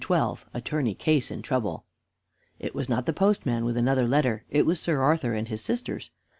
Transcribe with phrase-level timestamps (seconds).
[0.03, 1.85] XII ATTORNEY CASE IN TROUBLE
[2.57, 4.45] It was not the postman with another letter.
[4.49, 6.09] It was Sir Arthur and his sisters.